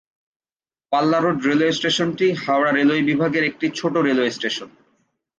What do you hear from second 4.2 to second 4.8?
Station.